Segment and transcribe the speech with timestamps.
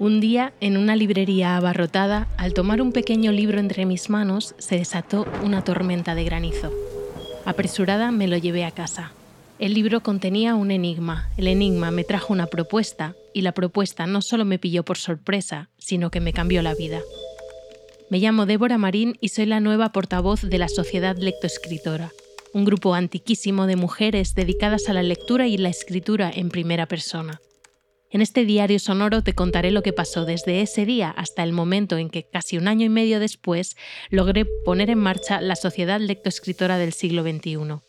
[0.00, 4.76] Un día, en una librería abarrotada, al tomar un pequeño libro entre mis manos, se
[4.76, 6.72] desató una tormenta de granizo.
[7.44, 9.10] Apresurada me lo llevé a casa.
[9.58, 11.30] El libro contenía un enigma.
[11.36, 15.68] El enigma me trajo una propuesta y la propuesta no solo me pilló por sorpresa,
[15.78, 17.00] sino que me cambió la vida.
[18.08, 22.12] Me llamo Débora Marín y soy la nueva portavoz de la Sociedad Lectoescritora,
[22.52, 27.40] un grupo antiquísimo de mujeres dedicadas a la lectura y la escritura en primera persona.
[28.10, 31.98] En este diario sonoro te contaré lo que pasó desde ese día hasta el momento
[31.98, 33.76] en que, casi un año y medio después,
[34.08, 37.80] logré poner en marcha la Sociedad Lectoescritora del siglo XXI.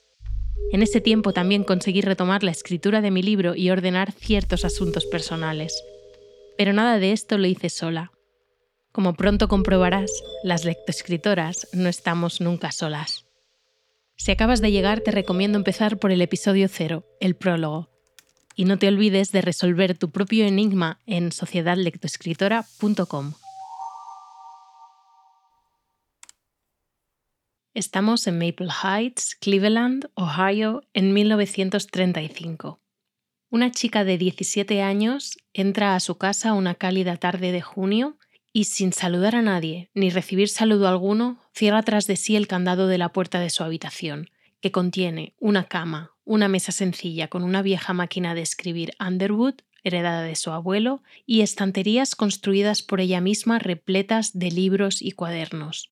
[0.71, 5.05] En ese tiempo también conseguí retomar la escritura de mi libro y ordenar ciertos asuntos
[5.05, 5.81] personales.
[6.57, 8.11] Pero nada de esto lo hice sola.
[8.91, 10.11] Como pronto comprobarás,
[10.43, 13.25] las lectoescritoras no estamos nunca solas.
[14.17, 17.89] Si acabas de llegar, te recomiendo empezar por el episodio cero, el prólogo,
[18.59, 23.33] y no te olvides de resolver tu propio enigma en sociedadlectoescritora.com.
[27.73, 32.81] Estamos en Maple Heights, Cleveland, Ohio, en 1935.
[33.49, 38.17] Una chica de 17 años entra a su casa una cálida tarde de junio
[38.51, 42.87] y sin saludar a nadie ni recibir saludo alguno, cierra tras de sí el candado
[42.87, 44.29] de la puerta de su habitación,
[44.61, 50.21] que contiene una cama, una mesa sencilla con una vieja máquina de escribir Underwood, heredada
[50.21, 55.91] de su abuelo, y estanterías construidas por ella misma repletas de libros y cuadernos.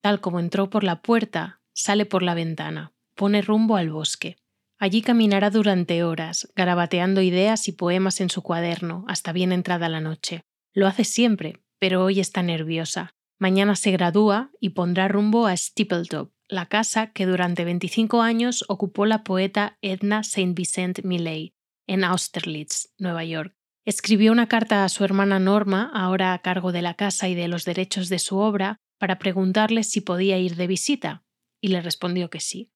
[0.00, 4.36] Tal como entró por la puerta, sale por la ventana, pone rumbo al bosque.
[4.78, 10.00] Allí caminará durante horas, garabateando ideas y poemas en su cuaderno, hasta bien entrada la
[10.00, 10.42] noche.
[10.72, 13.14] Lo hace siempre, pero hoy está nerviosa.
[13.38, 19.06] Mañana se gradúa y pondrá rumbo a Steepletop, la casa que durante 25 años ocupó
[19.06, 20.52] la poeta Edna St.
[20.54, 21.54] Vincent Millay,
[21.86, 23.54] en Austerlitz, Nueva York.
[23.84, 27.48] Escribió una carta a su hermana Norma, ahora a cargo de la casa y de
[27.48, 31.24] los derechos de su obra, para preguntarle si podía ir de visita,
[31.60, 32.70] y le respondió que sí.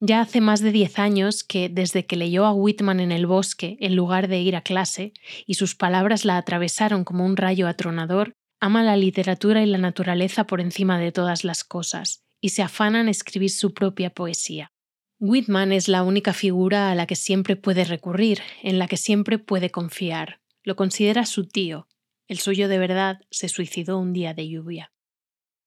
[0.00, 3.76] Ya hace más de diez años que, desde que leyó a Whitman en el bosque
[3.80, 5.12] en lugar de ir a clase,
[5.46, 10.44] y sus palabras la atravesaron como un rayo atronador, ama la literatura y la naturaleza
[10.44, 14.72] por encima de todas las cosas, y se afanan escribir su propia poesía.
[15.18, 19.38] Whitman es la única figura a la que siempre puede recurrir, en la que siempre
[19.38, 20.40] puede confiar.
[20.62, 21.88] Lo considera su tío.
[22.26, 24.92] El suyo de verdad se suicidó un día de lluvia.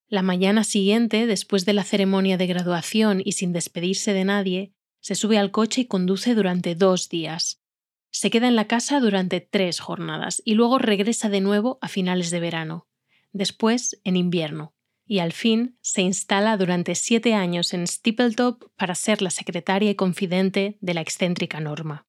[0.08, 5.16] La mañana siguiente, después de la ceremonia de graduación y sin despedirse de nadie, se
[5.16, 7.62] sube al coche y conduce durante dos días.
[8.10, 12.32] Se queda en la casa durante tres jornadas y luego regresa de nuevo a finales
[12.32, 12.88] de verano,
[13.32, 14.73] después en invierno,
[15.06, 19.96] y al fin se instala durante siete años en Steepletop para ser la secretaria y
[19.96, 22.06] confidente de la excéntrica Norma.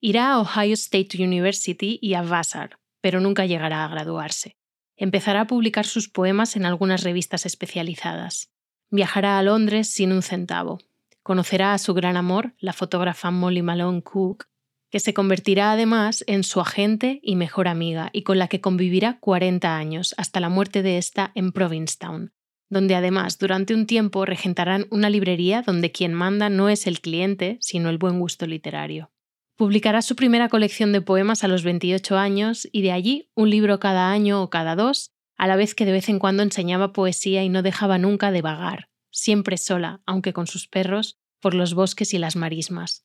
[0.00, 4.56] Irá a Ohio State University y a Vassar, pero nunca llegará a graduarse.
[4.96, 8.50] Empezará a publicar sus poemas en algunas revistas especializadas.
[8.90, 10.78] Viajará a Londres sin un centavo.
[11.22, 14.49] Conocerá a su gran amor, la fotógrafa Molly Malone Cook,
[14.90, 19.18] que se convertirá además en su agente y mejor amiga y con la que convivirá
[19.20, 22.32] 40 años hasta la muerte de esta en Provincetown,
[22.68, 27.58] donde además durante un tiempo regentarán una librería donde quien manda no es el cliente,
[27.60, 29.12] sino el buen gusto literario.
[29.56, 33.78] Publicará su primera colección de poemas a los 28 años y de allí un libro
[33.78, 37.44] cada año o cada dos, a la vez que de vez en cuando enseñaba poesía
[37.44, 42.14] y no dejaba nunca de vagar, siempre sola, aunque con sus perros, por los bosques
[42.14, 43.04] y las marismas.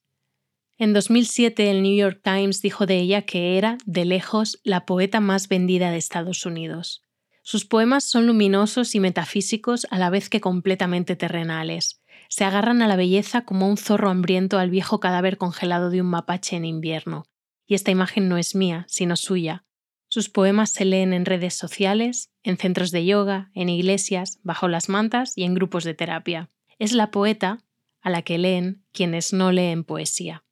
[0.78, 5.22] En 2007 el New York Times dijo de ella que era, de lejos, la poeta
[5.22, 7.02] más vendida de Estados Unidos.
[7.44, 12.02] Sus poemas son luminosos y metafísicos a la vez que completamente terrenales.
[12.28, 16.08] Se agarran a la belleza como un zorro hambriento al viejo cadáver congelado de un
[16.08, 17.24] mapache en invierno.
[17.66, 19.64] Y esta imagen no es mía, sino suya.
[20.10, 24.90] Sus poemas se leen en redes sociales, en centros de yoga, en iglesias, bajo las
[24.90, 26.50] mantas y en grupos de terapia.
[26.80, 27.64] Es la poeta
[28.02, 30.45] a la que leen quienes no leen poesía.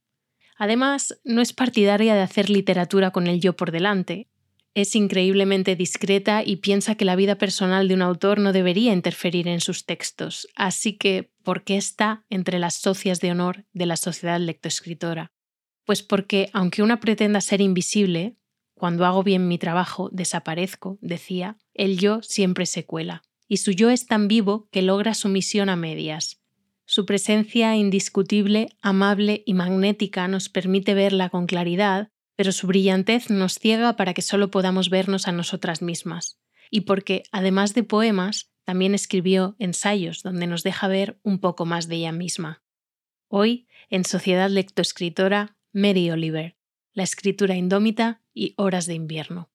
[0.63, 4.29] Además, no es partidaria de hacer literatura con el yo por delante.
[4.73, 9.49] Es increíblemente discreta y piensa que la vida personal de un autor no debería interferir
[9.49, 13.97] en sus textos, así que, ¿por qué está entre las socias de honor de la
[13.97, 15.33] sociedad lectoescritora?
[15.83, 18.37] Pues porque, aunque una pretenda ser invisible,
[18.73, 23.89] cuando hago bien mi trabajo desaparezco, decía, el yo siempre se cuela, y su yo
[23.89, 26.39] es tan vivo que logra su misión a medias,
[26.85, 33.59] su presencia indiscutible, amable y magnética nos permite verla con claridad, pero su brillantez nos
[33.59, 36.39] ciega para que solo podamos vernos a nosotras mismas.
[36.69, 41.87] Y porque, además de poemas, también escribió ensayos donde nos deja ver un poco más
[41.87, 42.63] de ella misma.
[43.27, 46.57] Hoy, en Sociedad Lectoescritora, Mary Oliver,
[46.93, 49.52] La escritura indómita y Horas de invierno.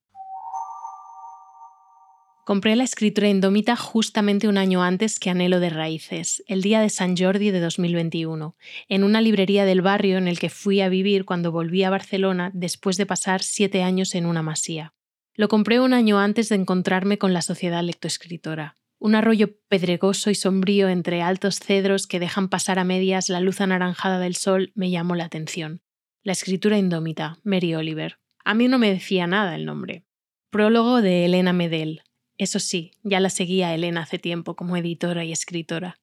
[2.49, 6.89] Compré la escritura indómita justamente un año antes que Anhelo de Raíces, el día de
[6.89, 8.55] San Jordi de 2021,
[8.87, 12.49] en una librería del barrio en el que fui a vivir cuando volví a Barcelona
[12.55, 14.95] después de pasar siete años en una masía.
[15.35, 18.77] Lo compré un año antes de encontrarme con la sociedad lectoescritora.
[18.97, 23.61] Un arroyo pedregoso y sombrío entre altos cedros que dejan pasar a medias la luz
[23.61, 25.83] anaranjada del sol me llamó la atención.
[26.23, 28.17] La escritura indómita, Mary Oliver.
[28.43, 30.03] A mí no me decía nada el nombre.
[30.49, 32.01] Prólogo de Elena Medel,
[32.39, 35.99] eso sí, ya la seguía Elena hace tiempo como editora y escritora.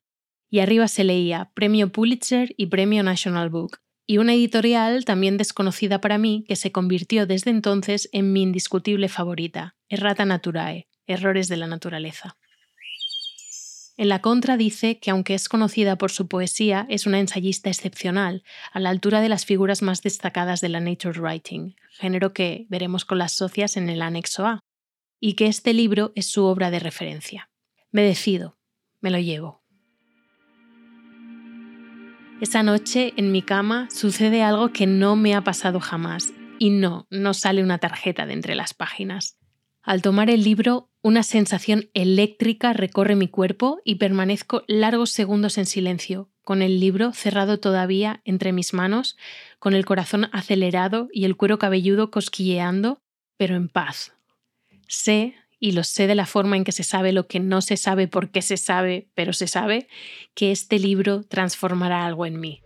[0.50, 6.00] Y arriba se leía Premio Pulitzer y Premio National Book, y una editorial también desconocida
[6.03, 11.56] para mí que se convirtió desde entonces en mi indiscutible favorita, Errata Naturae, Errores de
[11.56, 12.37] la Naturaleza.
[13.97, 18.44] En la contra dice que aunque es conocida por su poesía, es una ensayista excepcional,
[18.73, 23.06] a la altura de las figuras más destacadas de la nature writing, género que veremos
[23.06, 24.61] con las socias en el anexo A
[25.20, 27.50] y que este libro es su obra de referencia.
[27.90, 28.58] Me decido,
[29.00, 29.62] me lo llevo.
[32.40, 37.06] Esa noche, en mi cama, sucede algo que no me ha pasado jamás, y no,
[37.10, 39.38] no sale una tarjeta de entre las páginas.
[39.82, 45.66] Al tomar el libro, una sensación eléctrica recorre mi cuerpo y permanezco largos segundos en
[45.66, 49.16] silencio, con el libro cerrado todavía entre mis manos,
[49.58, 53.00] con el corazón acelerado y el cuero cabelludo cosquilleando,
[53.36, 54.15] pero en paz,
[54.88, 57.77] Sé, y lo sé de la forma en que se sabe lo que no se
[57.77, 59.88] sabe por qué se sabe, pero se sabe,
[60.35, 62.62] que este libro transformará algo en mí.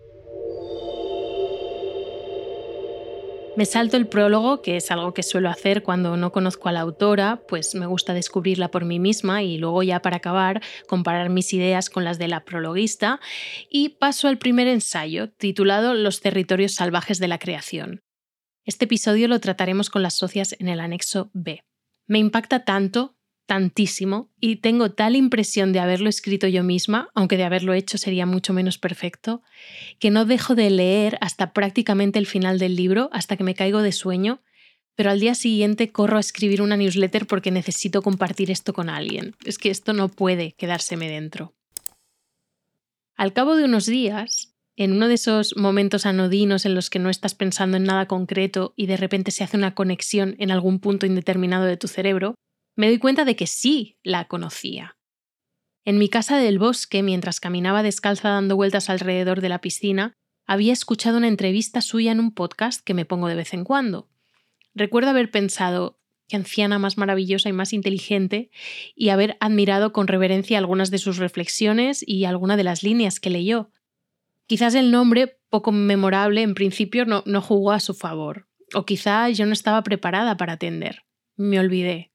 [3.57, 6.81] Me salto el prólogo, que es algo que suelo hacer cuando no conozco a la
[6.81, 11.53] autora, pues me gusta descubrirla por mí misma y luego ya para acabar comparar mis
[11.53, 13.21] ideas con las de la prologuista,
[13.69, 18.01] y paso al primer ensayo, titulado Los territorios salvajes de la creación.
[18.65, 21.63] Este episodio lo trataremos con las socias en el anexo B.
[22.11, 23.15] Me impacta tanto,
[23.47, 28.27] tantísimo, y tengo tal impresión de haberlo escrito yo misma, aunque de haberlo hecho sería
[28.27, 29.43] mucho menos perfecto,
[30.01, 33.81] que no dejo de leer hasta prácticamente el final del libro, hasta que me caigo
[33.81, 34.43] de sueño,
[34.97, 39.37] pero al día siguiente corro a escribir una newsletter porque necesito compartir esto con alguien.
[39.45, 41.55] Es que esto no puede quedárseme dentro.
[43.15, 47.11] Al cabo de unos días, en uno de esos momentos anodinos en los que no
[47.11, 51.07] estás pensando en nada concreto y de repente se hace una conexión en algún punto
[51.07, 52.35] indeterminado de tu cerebro,
[52.77, 54.97] me doy cuenta de que sí la conocía.
[55.85, 60.15] En mi casa del bosque, mientras caminaba descalza dando vueltas alrededor de la piscina,
[60.47, 64.09] había escuchado una entrevista suya en un podcast que me pongo de vez en cuando.
[64.75, 68.51] Recuerdo haber pensado, qué anciana más maravillosa y más inteligente,
[68.95, 73.31] y haber admirado con reverencia algunas de sus reflexiones y alguna de las líneas que
[73.31, 73.71] leyó,
[74.51, 78.49] Quizás el nombre, poco memorable en principio, no, no jugó a su favor.
[78.75, 81.05] O quizá yo no estaba preparada para atender.
[81.37, 82.11] Me olvidé.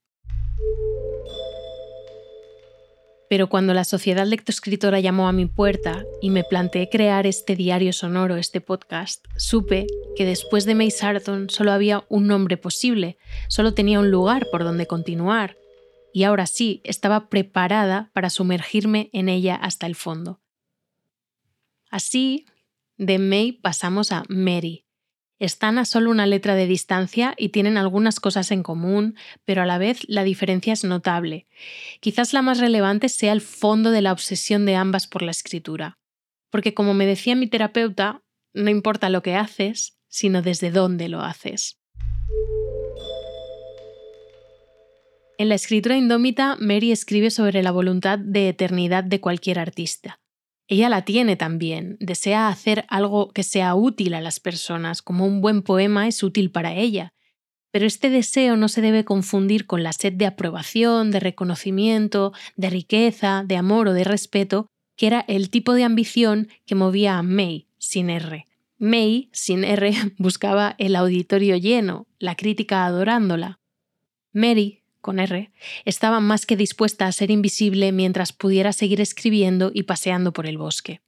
[3.30, 7.94] Pero cuando la sociedad lectoescritora llamó a mi puerta y me planteé crear este diario
[7.94, 13.16] sonoro, este podcast, supe que después de May Sarton solo había un nombre posible,
[13.48, 15.56] solo tenía un lugar por donde continuar.
[16.12, 20.42] Y ahora sí, estaba preparada para sumergirme en ella hasta el fondo.
[21.90, 22.46] Así,
[22.96, 24.86] de May pasamos a Mary.
[25.38, 29.66] Están a solo una letra de distancia y tienen algunas cosas en común, pero a
[29.66, 31.46] la vez la diferencia es notable.
[32.00, 35.98] Quizás la más relevante sea el fondo de la obsesión de ambas por la escritura.
[36.50, 38.22] Porque como me decía mi terapeuta,
[38.54, 41.78] no importa lo que haces, sino desde dónde lo haces.
[45.38, 50.18] En la escritura indómita, Mary escribe sobre la voluntad de eternidad de cualquier artista.
[50.68, 55.40] Ella la tiene también, desea hacer algo que sea útil a las personas, como un
[55.40, 57.12] buen poema es útil para ella.
[57.70, 62.70] Pero este deseo no se debe confundir con la sed de aprobación, de reconocimiento, de
[62.70, 67.22] riqueza, de amor o de respeto, que era el tipo de ambición que movía a
[67.22, 68.46] May, sin R.
[68.78, 73.60] May, sin R, buscaba el auditorio lleno, la crítica adorándola.
[74.32, 75.52] Mary con R,
[75.84, 80.58] estaba más que dispuesta a ser invisible mientras pudiera seguir escribiendo y paseando por el
[80.58, 81.00] bosque.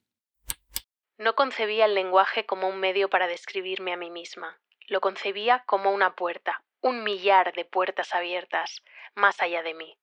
[1.18, 4.60] No concebía el lenguaje como un medio para describirme a mí misma.
[4.86, 8.84] Lo concebía como una puerta, un millar de puertas abiertas,
[9.16, 9.98] más allá de mí.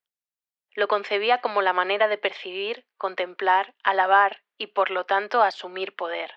[0.73, 6.31] Lo concebía como la manera de percibir, contemplar, alabar y por lo tanto asumir poder,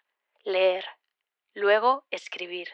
[0.44, 0.84] leer,
[1.54, 2.68] luego escribir,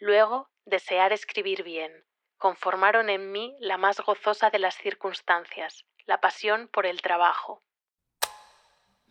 [0.00, 2.04] luego desear escribir bien,
[2.42, 7.62] conformaron en mí la más gozosa de las circunstancias, la pasión por el trabajo.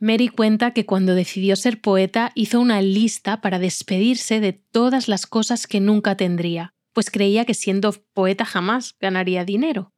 [0.02, 5.28] Mary cuenta que cuando decidió ser poeta hizo una lista para despedirse de todas las
[5.28, 9.94] cosas que nunca tendría, pues creía que siendo poeta jamás ganaría dinero.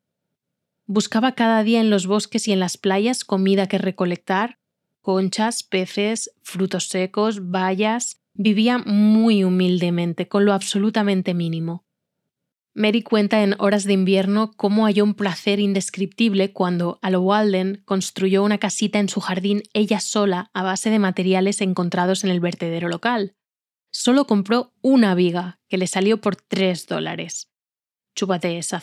[0.85, 4.59] buscaba cada día en los bosques y en las playas comida que recolectar,
[5.01, 8.21] conchas, peces, frutos secos, bayas.
[8.35, 11.83] Vivía muy humildemente, con lo absolutamente mínimo.
[12.75, 17.83] Mary cuenta en Horas de invierno cómo halló un placer indescriptible cuando, a lo Walden,
[17.85, 22.39] construyó una casita en su jardín ella sola a base de materiales encontrados en el
[22.39, 23.35] vertedero local.
[23.91, 27.51] Solo compró una viga, que le salió por tres dólares.
[28.15, 28.81] Chúpate esa,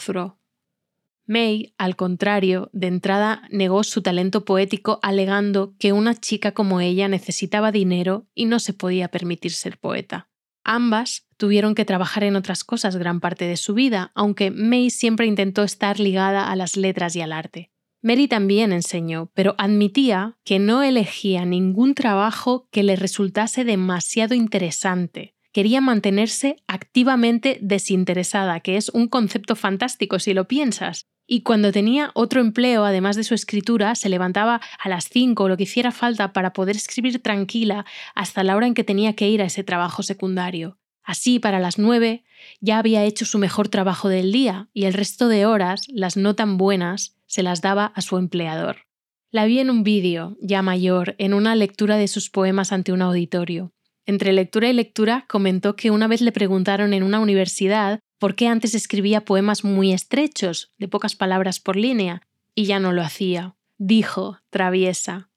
[1.27, 7.09] May, al contrario, de entrada negó su talento poético alegando que una chica como ella
[7.09, 10.29] necesitaba dinero y no se podía permitir ser poeta.
[10.65, 15.27] Ambas tuvieron que trabajar en otras cosas gran parte de su vida, aunque May siempre
[15.27, 17.71] intentó estar ligada a las letras y al arte.
[18.03, 25.35] Mary también enseñó, pero admitía que no elegía ningún trabajo que le resultase demasiado interesante.
[25.53, 31.07] Quería mantenerse activamente desinteresada, que es un concepto fantástico si lo piensas.
[31.27, 35.49] Y cuando tenía otro empleo, además de su escritura, se levantaba a las 5 o
[35.49, 39.29] lo que hiciera falta para poder escribir tranquila hasta la hora en que tenía que
[39.29, 40.79] ir a ese trabajo secundario.
[41.03, 42.25] Así, para las 9
[42.61, 46.35] ya había hecho su mejor trabajo del día y el resto de horas, las no
[46.35, 48.87] tan buenas, se las daba a su empleador.
[49.31, 53.03] La vi en un vídeo, ya mayor, en una lectura de sus poemas ante un
[53.03, 53.73] auditorio.
[54.11, 58.49] Entre lectura y lectura comentó que una vez le preguntaron en una universidad por qué
[58.49, 62.21] antes escribía poemas muy estrechos, de pocas palabras por línea,
[62.57, 63.55] y ya no lo hacía.
[63.79, 65.29] Dijo, traviesa.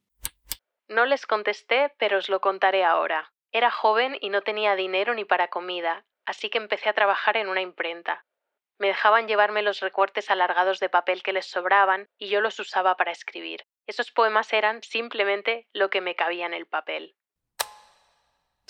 [0.88, 3.32] No les contesté, pero os lo contaré ahora.
[3.52, 7.50] Era joven y no tenía dinero ni para comida, así que empecé a trabajar en
[7.50, 8.26] una imprenta.
[8.80, 12.98] Me dejaban llevarme los recortes alargados de papel que les sobraban y yo los usaba
[12.98, 13.68] para escribir.
[13.86, 17.14] Esos poemas eran simplemente lo que me cabía en el papel.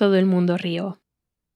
[0.04, 1.00] Todo el mundo rió.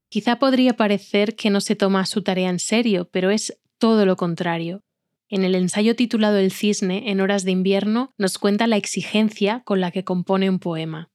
[0.07, 4.15] Quizá podría parecer que no se toma su tarea en serio, pero es todo lo
[4.15, 4.83] contrario.
[5.27, 9.81] En el ensayo titulado El cisne, en horas de invierno, nos cuenta la exigencia con
[9.81, 11.09] la que compone un poema.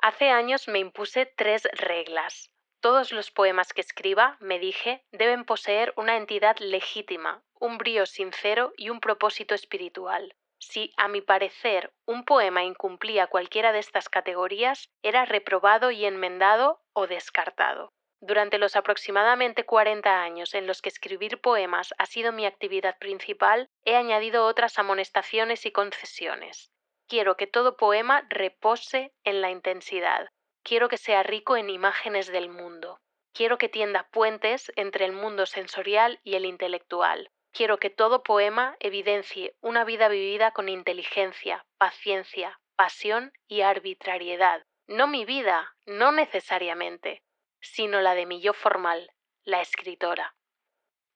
[0.00, 2.52] Hace años me impuse tres reglas.
[2.78, 8.72] Todos los poemas que escriba, me dije, deben poseer una entidad legítima, un brío sincero
[8.76, 10.36] y un propósito espiritual.
[10.58, 16.82] Si, a mi parecer, un poema incumplía cualquiera de estas categorías, era reprobado y enmendado
[16.92, 17.92] o descartado.
[18.20, 23.70] Durante los aproximadamente 40 años en los que escribir poemas ha sido mi actividad principal,
[23.84, 26.72] he añadido otras amonestaciones y concesiones.
[27.06, 30.28] Quiero que todo poema repose en la intensidad.
[30.64, 33.00] Quiero que sea rico en imágenes del mundo.
[33.32, 37.30] Quiero que tienda puentes entre el mundo sensorial y el intelectual.
[37.52, 44.64] Quiero que todo poema evidencie una vida vivida con inteligencia, paciencia, pasión y arbitrariedad.
[44.86, 47.22] No mi vida, no necesariamente,
[47.60, 49.12] sino la de mi yo formal,
[49.44, 50.34] la escritora.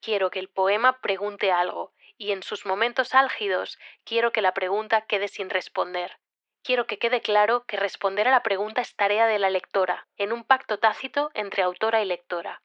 [0.01, 5.03] Quiero que el poema pregunte algo, y en sus momentos álgidos quiero que la pregunta
[5.03, 6.19] quede sin responder.
[6.65, 10.33] Quiero que quede claro que responder a la pregunta es tarea de la lectora, en
[10.33, 12.63] un pacto tácito entre autora y lectora.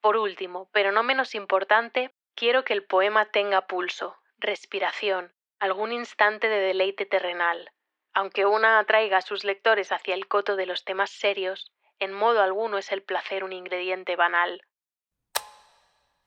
[0.00, 6.48] Por último, pero no menos importante, Quiero que el poema tenga pulso, respiración, algún instante
[6.48, 7.72] de deleite terrenal.
[8.14, 12.40] Aunque una atraiga a sus lectores hacia el coto de los temas serios, en modo
[12.40, 14.60] alguno es el placer un ingrediente banal.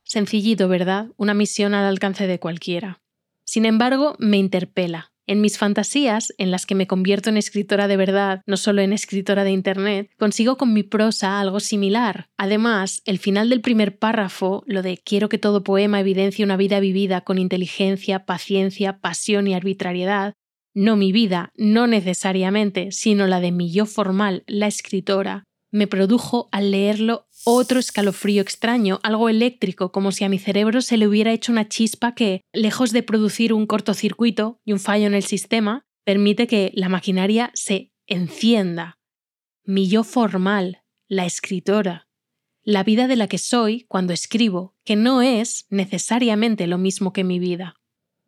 [0.03, 1.05] Sencillito, ¿verdad?
[1.15, 2.99] Una misión al alcance de cualquiera.
[3.45, 5.10] Sin embargo, me interpela.
[5.27, 8.91] En mis fantasías, en las que me convierto en escritora de verdad, no solo en
[8.91, 12.27] escritora de Internet, consigo con mi prosa algo similar.
[12.37, 16.79] Además, el final del primer párrafo, lo de quiero que todo poema evidencie una vida
[16.79, 20.33] vivida con inteligencia, paciencia, pasión y arbitrariedad,
[20.73, 26.49] no mi vida, no necesariamente, sino la de mi yo formal, la escritora, me produjo
[26.51, 31.31] al leerlo otro escalofrío extraño, algo eléctrico, como si a mi cerebro se le hubiera
[31.31, 35.85] hecho una chispa que, lejos de producir un cortocircuito y un fallo en el sistema,
[36.03, 38.99] permite que la maquinaria se encienda.
[39.63, 42.07] Mi yo formal, la escritora,
[42.63, 47.23] la vida de la que soy cuando escribo, que no es necesariamente lo mismo que
[47.23, 47.80] mi vida.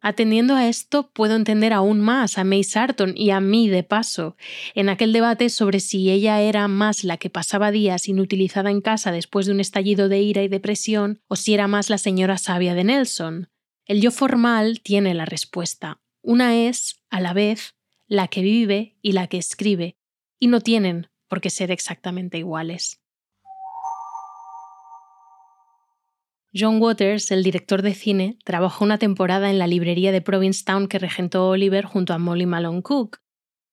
[0.06, 4.36] Atendiendo a esto, puedo entender aún más a May Sarton y a mí de paso,
[4.76, 9.14] en aquel debate sobre si ella era más la que pasaba días inutilizada en casa
[9.14, 12.76] después de un estallido de ira y depresión, o si era más la señora sabia
[12.76, 13.48] de Nelson.
[13.86, 16.02] El yo formal tiene la respuesta.
[16.22, 17.74] Una es, a la vez,
[18.06, 19.96] la que vive y la que escribe,
[20.38, 23.03] y no tienen por qué ser exactamente iguales.
[26.56, 31.00] John Waters, el director de cine, trabajó una temporada en la librería de Provincetown que
[31.00, 33.18] regentó Oliver junto a Molly Malone Cook.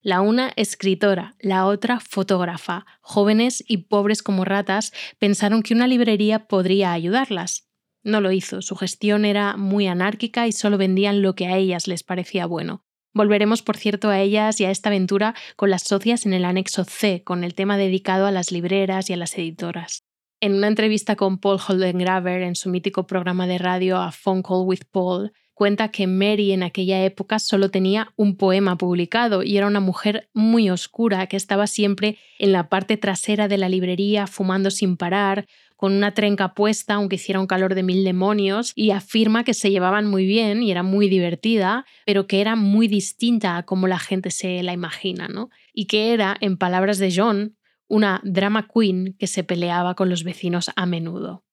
[0.01, 2.87] La una escritora, la otra fotógrafa.
[3.01, 7.69] Jóvenes y pobres como ratas pensaron que una librería podría ayudarlas.
[8.01, 11.87] No lo hizo, su gestión era muy anárquica y solo vendían lo que a ellas
[11.87, 12.83] les parecía bueno.
[13.13, 16.83] Volveremos, por cierto, a ellas y a esta aventura con las socias en el anexo
[16.85, 20.03] C, con el tema dedicado a las libreras y a las editoras.
[20.43, 24.65] En una entrevista con Paul Holdengraver en su mítico programa de radio A Phone Call
[24.65, 29.67] with Paul, cuenta que Mary en aquella época solo tenía un poema publicado y era
[29.67, 34.71] una mujer muy oscura que estaba siempre en la parte trasera de la librería fumando
[34.71, 35.45] sin parar,
[35.75, 39.69] con una trenca puesta aunque hiciera un calor de mil demonios y afirma que se
[39.69, 43.99] llevaban muy bien y era muy divertida, pero que era muy distinta a como la
[43.99, 45.51] gente se la imagina, ¿no?
[45.71, 47.57] Y que era, en palabras de John,
[47.91, 51.43] una drama queen que se peleaba con los vecinos a menudo.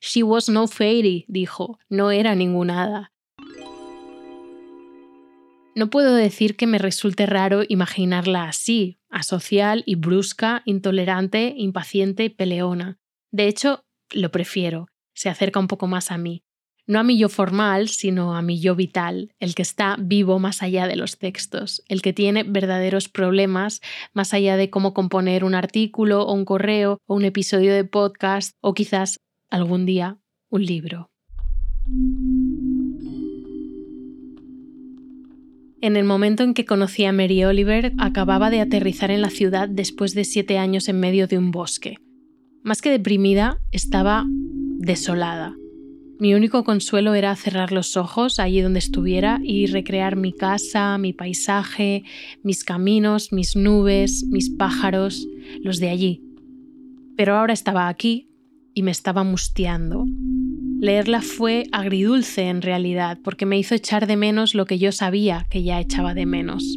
[0.00, 3.12] She was no fairy, dijo, no era ninguna hada.
[5.74, 12.30] No puedo decir que me resulte raro imaginarla así, asocial y brusca, intolerante, impaciente y
[12.30, 12.98] peleona.
[13.30, 16.42] De hecho, lo prefiero, se acerca un poco más a mí.
[16.90, 20.60] No a mi yo formal, sino a mi yo vital, el que está vivo más
[20.60, 23.80] allá de los textos, el que tiene verdaderos problemas
[24.12, 28.56] más allá de cómo componer un artículo o un correo o un episodio de podcast
[28.60, 29.20] o quizás
[29.50, 30.18] algún día
[30.48, 31.10] un libro.
[35.80, 39.68] En el momento en que conocí a Mary Oliver, acababa de aterrizar en la ciudad
[39.68, 41.98] después de siete años en medio de un bosque.
[42.64, 44.24] Más que deprimida, estaba
[44.80, 45.54] desolada.
[46.20, 51.14] Mi único consuelo era cerrar los ojos allí donde estuviera y recrear mi casa, mi
[51.14, 52.04] paisaje,
[52.42, 55.26] mis caminos, mis nubes, mis pájaros,
[55.62, 56.22] los de allí.
[57.16, 58.28] Pero ahora estaba aquí
[58.74, 60.04] y me estaba mustiando.
[60.78, 65.46] Leerla fue agridulce en realidad, porque me hizo echar de menos lo que yo sabía
[65.48, 66.76] que ya echaba de menos.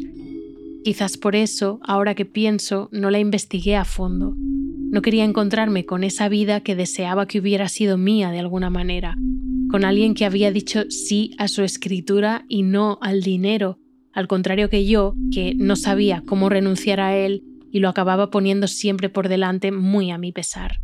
[0.84, 4.34] Quizás por eso, ahora que pienso, no la investigué a fondo.
[4.36, 9.16] No quería encontrarme con esa vida que deseaba que hubiera sido mía de alguna manera,
[9.70, 13.78] con alguien que había dicho sí a su escritura y no al dinero,
[14.12, 17.42] al contrario que yo, que no sabía cómo renunciar a él
[17.72, 20.80] y lo acababa poniendo siempre por delante muy a mi pesar.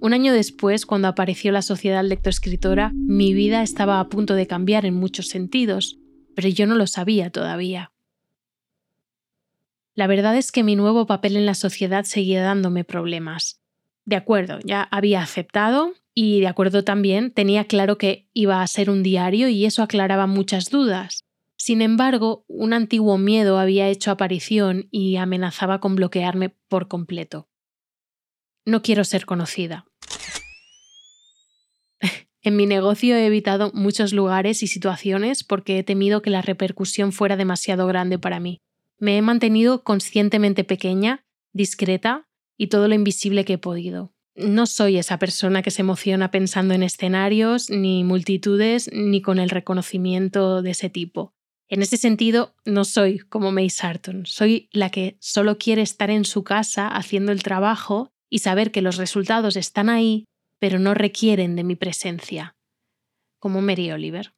[0.00, 4.86] Un año después, cuando apareció la Sociedad Lectoescritora, mi vida estaba a punto de cambiar
[4.86, 5.97] en muchos sentidos,
[6.38, 7.90] pero yo no lo sabía todavía.
[9.96, 13.60] La verdad es que mi nuevo papel en la sociedad seguía dándome problemas.
[14.04, 18.88] De acuerdo, ya había aceptado y de acuerdo también tenía claro que iba a ser
[18.88, 21.24] un diario y eso aclaraba muchas dudas.
[21.56, 27.48] Sin embargo, un antiguo miedo había hecho aparición y amenazaba con bloquearme por completo.
[28.64, 29.87] No quiero ser conocida.
[32.42, 37.12] En mi negocio he evitado muchos lugares y situaciones porque he temido que la repercusión
[37.12, 38.60] fuera demasiado grande para mí.
[38.98, 44.12] Me he mantenido conscientemente pequeña, discreta y todo lo invisible que he podido.
[44.34, 49.50] No soy esa persona que se emociona pensando en escenarios, ni multitudes, ni con el
[49.50, 51.34] reconocimiento de ese tipo.
[51.68, 56.24] En ese sentido, no soy como May Sarton, soy la que solo quiere estar en
[56.24, 60.24] su casa haciendo el trabajo y saber que los resultados están ahí,
[60.58, 62.56] pero no requieren de mi presencia,
[63.38, 64.34] como Mary Oliver.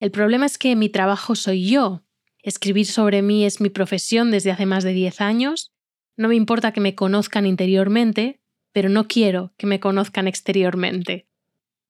[0.00, 2.04] El problema es que mi trabajo soy yo.
[2.42, 5.72] Escribir sobre mí es mi profesión desde hace más de 10 años.
[6.16, 8.40] No me importa que me conozcan interiormente,
[8.72, 11.28] pero no quiero que me conozcan exteriormente.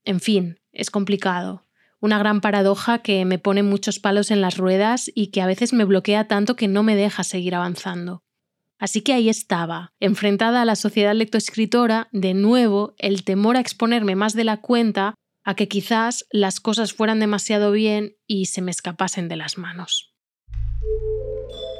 [0.04, 1.64] En fin, es complicado.
[2.00, 5.72] Una gran paradoja que me pone muchos palos en las ruedas y que a veces
[5.72, 8.24] me bloquea tanto que no me deja seguir avanzando.
[8.82, 14.16] Así que ahí estaba, enfrentada a la sociedad lectoescritora, de nuevo el temor a exponerme
[14.16, 15.14] más de la cuenta
[15.44, 20.12] a que quizás las cosas fueran demasiado bien y se me escapasen de las manos.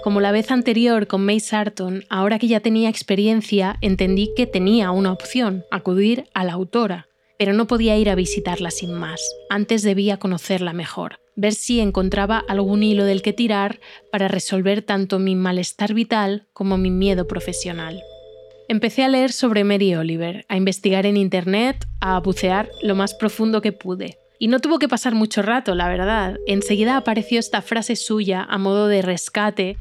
[0.05, 4.93] Como la vez anterior con May Sarton, ahora que ya tenía experiencia, entendí que tenía
[4.93, 9.21] una opción, acudir a la autora, pero no podía ir a visitarla sin más.
[9.51, 15.19] Antes debía conocerla mejor ver si encontraba algún hilo del que tirar para resolver tanto
[15.19, 18.03] mi malestar vital como mi miedo profesional.
[18.69, 23.61] Empecé a leer sobre Mary Oliver, a investigar en Internet, a bucear lo más profundo
[23.61, 24.19] que pude.
[24.39, 26.37] Y no tuvo que pasar mucho rato, la verdad.
[26.47, 29.77] Enseguida apareció esta frase suya a modo de rescate,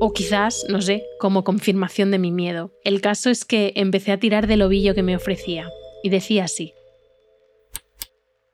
[0.00, 2.72] o quizás, no sé, como confirmación de mi miedo.
[2.84, 5.68] El caso es que empecé a tirar del ovillo que me ofrecía.
[6.02, 6.74] Y decía así.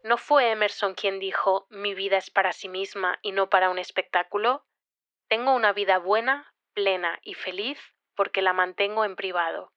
[0.09, 3.79] ¿No fue Emerson quien dijo mi vida es para sí misma y no para un
[3.79, 4.65] espectáculo?
[5.29, 7.77] Tengo una vida buena, plena y feliz
[8.17, 9.71] porque la mantengo en privado.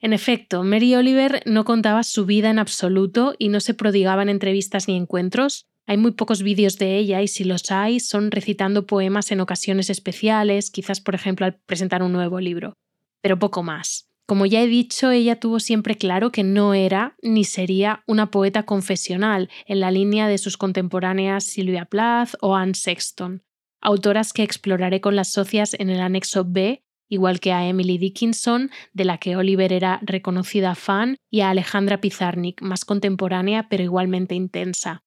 [0.00, 4.30] En efecto, Mary Oliver no contaba su vida en absoluto y no se prodigaba en
[4.30, 5.66] entrevistas ni encuentros.
[5.86, 9.90] Hay muy pocos vídeos de ella y si los hay son recitando poemas en ocasiones
[9.90, 12.72] especiales, quizás por ejemplo al presentar un nuevo libro.
[13.20, 14.11] Pero poco más.
[14.32, 18.62] Como ya he dicho, ella tuvo siempre claro que no era ni sería una poeta
[18.62, 23.42] confesional en la línea de sus contemporáneas Sylvia Plath o Anne Sexton,
[23.82, 28.70] autoras que exploraré con las socias en el anexo B, igual que a Emily Dickinson,
[28.94, 34.34] de la que Oliver era reconocida fan, y a Alejandra Pizarnik, más contemporánea pero igualmente
[34.34, 35.04] intensa.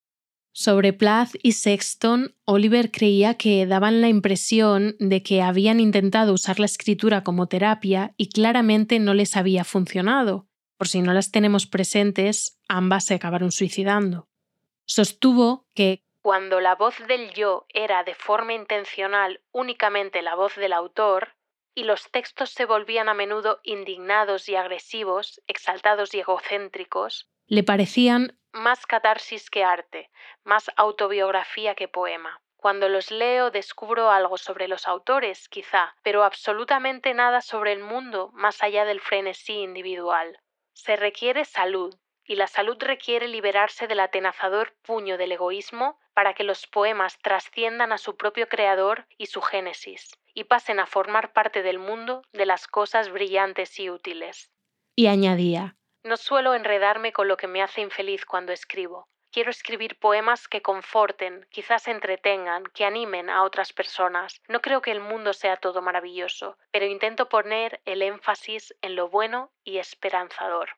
[0.58, 6.58] Sobre Plath y Sexton, Oliver creía que daban la impresión de que habían intentado usar
[6.60, 10.46] la escritura como terapia y claramente no les había funcionado.
[10.78, 14.28] Por si no las tenemos presentes, ambas se acabaron suicidando.
[14.86, 20.72] Sostuvo que cuando la voz del yo era de forma intencional únicamente la voz del
[20.72, 21.34] autor,
[21.74, 28.38] y los textos se volvían a menudo indignados y agresivos, exaltados y egocéntricos, le parecían
[28.56, 30.10] más catarsis que arte,
[30.44, 32.40] más autobiografía que poema.
[32.56, 38.30] Cuando los leo descubro algo sobre los autores, quizá, pero absolutamente nada sobre el mundo
[38.32, 40.40] más allá del frenesí individual.
[40.72, 46.44] Se requiere salud, y la salud requiere liberarse del atenazador puño del egoísmo para que
[46.44, 51.62] los poemas trasciendan a su propio creador y su génesis, y pasen a formar parte
[51.62, 54.50] del mundo de las cosas brillantes y útiles.
[54.96, 59.08] Y añadía, no suelo enredarme con lo que me hace infeliz cuando escribo.
[59.32, 64.40] Quiero escribir poemas que conforten, quizás entretengan, que animen a otras personas.
[64.48, 69.08] No creo que el mundo sea todo maravilloso, pero intento poner el énfasis en lo
[69.08, 70.70] bueno y esperanzador.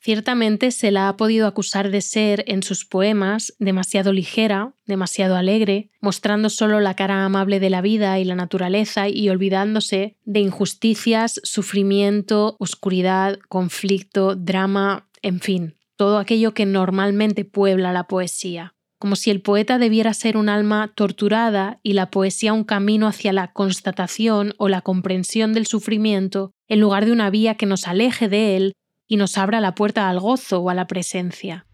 [0.00, 5.90] Ciertamente se la ha podido acusar de ser, en sus poemas, demasiado ligera, demasiado alegre,
[6.00, 11.40] mostrando solo la cara amable de la vida y la naturaleza y olvidándose de injusticias,
[11.42, 18.74] sufrimiento, oscuridad, conflicto, drama, en fin, todo aquello que normalmente puebla la poesía.
[18.98, 23.32] Como si el poeta debiera ser un alma torturada y la poesía un camino hacia
[23.32, 28.28] la constatación o la comprensión del sufrimiento, en lugar de una vía que nos aleje
[28.28, 28.72] de él
[29.06, 31.66] y nos abra la puerta al gozo o a la presencia.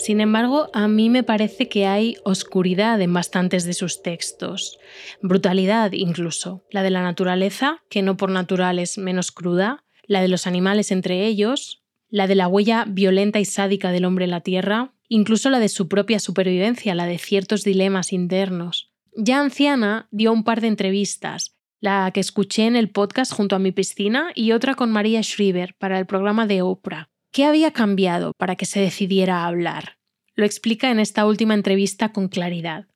[0.00, 4.78] Sin embargo, a mí me parece que hay oscuridad en bastantes de sus textos,
[5.20, 10.28] brutalidad incluso, la de la naturaleza, que no por natural es menos cruda, la de
[10.28, 14.40] los animales entre ellos, la de la huella violenta y sádica del hombre en la
[14.40, 18.90] tierra, incluso la de su propia supervivencia, la de ciertos dilemas internos.
[19.14, 23.58] Ya anciana dio un par de entrevistas la que escuché en el podcast junto a
[23.58, 27.08] mi piscina y otra con María Schreiber para el programa de Oprah.
[27.32, 29.98] ¿Qué había cambiado para que se decidiera a hablar?
[30.34, 32.86] Lo explica en esta última entrevista con claridad.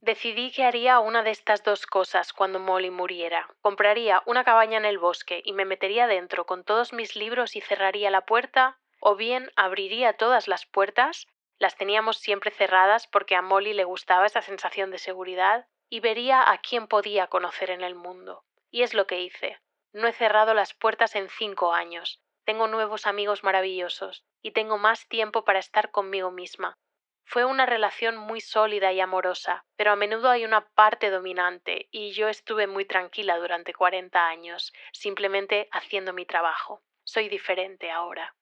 [0.00, 3.48] Decidí que haría una de estas dos cosas cuando Molly muriera.
[3.62, 7.60] Compraría una cabaña en el bosque y me metería dentro con todos mis libros y
[7.60, 11.26] cerraría la puerta, o bien abriría todas las puertas,
[11.58, 16.50] las teníamos siempre cerradas porque a Molly le gustaba esa sensación de seguridad, y vería
[16.50, 18.44] a quién podía conocer en el mundo.
[18.70, 19.58] Y es lo que hice.
[19.92, 22.20] No he cerrado las puertas en cinco años.
[22.44, 26.76] Tengo nuevos amigos maravillosos y tengo más tiempo para estar conmigo misma.
[27.24, 32.12] Fue una relación muy sólida y amorosa, pero a menudo hay una parte dominante y
[32.12, 36.82] yo estuve muy tranquila durante 40 años, simplemente haciendo mi trabajo.
[37.02, 38.34] Soy diferente ahora.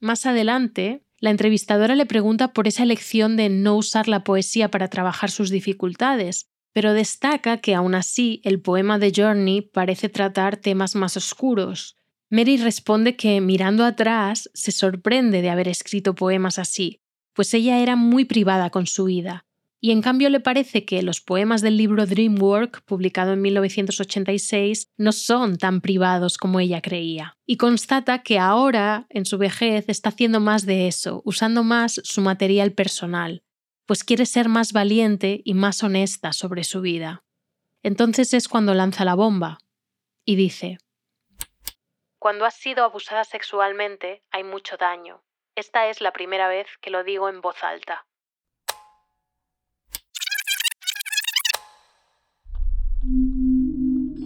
[0.00, 4.88] Más adelante, la entrevistadora le pregunta por esa elección de no usar la poesía para
[4.88, 10.94] trabajar sus dificultades, pero destaca que aún así el poema de Journey parece tratar temas
[10.94, 11.96] más oscuros.
[12.30, 17.00] Mary responde que mirando atrás se sorprende de haber escrito poemas así,
[17.34, 19.46] pues ella era muy privada con su vida,
[19.82, 25.12] y en cambio le parece que los poemas del libro Dreamwork, publicado en 1986, no
[25.12, 27.38] son tan privados como ella creía.
[27.46, 32.20] Y constata que ahora, en su vejez, está haciendo más de eso, usando más su
[32.20, 33.42] material personal,
[33.86, 37.24] pues quiere ser más valiente y más honesta sobre su vida.
[37.82, 39.58] Entonces es cuando lanza la bomba
[40.26, 40.76] y dice,
[42.18, 45.24] Cuando has sido abusada sexualmente hay mucho daño.
[45.56, 48.06] Esta es la primera vez que lo digo en voz alta.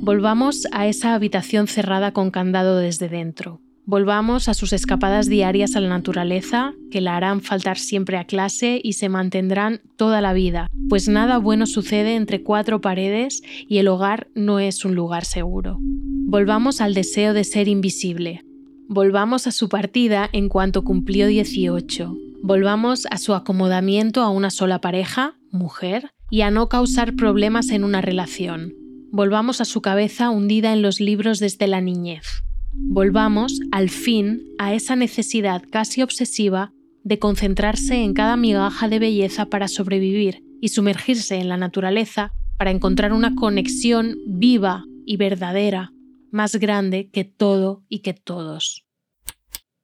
[0.07, 3.63] Volvamos a esa habitación cerrada con candado desde dentro.
[3.87, 8.79] Volvamos a sus escapadas diarias a la naturaleza, que la harán faltar siempre a clase
[8.85, 13.89] y se mantendrán toda la vida, pues nada bueno sucede entre cuatro paredes y el
[13.89, 15.79] hogar no es un lugar seguro.
[15.81, 18.43] Volvamos al deseo de ser invisible.
[18.91, 22.15] Volvamos a su partida en cuanto cumplió 18.
[22.43, 27.85] Volvamos a su acomodamiento a una sola pareja, mujer, y a no causar problemas en
[27.85, 28.84] una relación
[29.15, 32.43] volvamos a su cabeza hundida en los libros desde la niñez.
[32.73, 36.73] Volvamos, al fin, a esa necesidad casi obsesiva
[37.05, 42.73] de concentrarse en cada migaja de belleza para sobrevivir y sumergirse en la naturaleza para
[42.73, 45.93] encontrar una conexión viva y verdadera,
[46.33, 48.85] más grande que todo y que todos.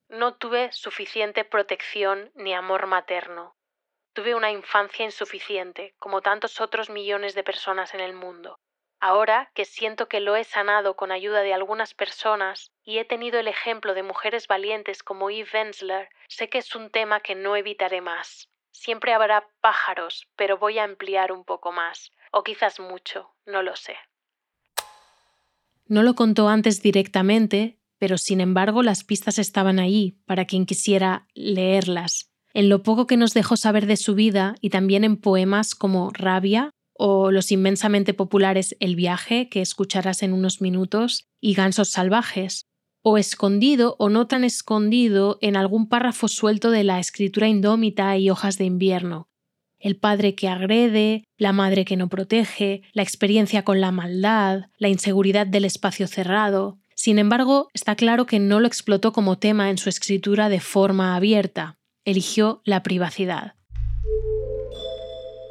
[0.09, 3.55] No tuve suficiente protección ni amor materno.
[4.13, 8.59] Tuve una infancia insuficiente, como tantos otros millones de personas en el mundo.
[9.01, 13.41] Ahora que siento que lo he sanado con ayuda de algunas personas y he tenido
[13.41, 17.57] el ejemplo de mujeres valientes como Eve Ensler, sé que es un tema que no
[17.57, 18.51] evitaré más.
[18.73, 23.75] Siempre habrá pájaros, pero voy a ampliar un poco más, o quizás mucho, no lo
[23.75, 23.97] sé.
[25.87, 31.27] No lo contó antes directamente, pero sin embargo las pistas estaban ahí para quien quisiera
[31.33, 32.31] leerlas.
[32.53, 36.11] En lo poco que nos dejó saber de su vida y también en poemas como
[36.11, 36.71] Rabia
[37.03, 42.67] o los inmensamente populares El viaje, que escucharás en unos minutos, y Gansos salvajes,
[43.03, 48.29] o escondido o no tan escondido en algún párrafo suelto de la escritura indómita y
[48.29, 49.31] hojas de invierno.
[49.79, 54.89] El padre que agrede, la madre que no protege, la experiencia con la maldad, la
[54.89, 56.81] inseguridad del espacio cerrado.
[56.95, 61.17] Sin embargo, está claro que no lo explotó como tema en su escritura de forma
[61.17, 61.79] abierta.
[62.05, 63.55] Eligió la privacidad.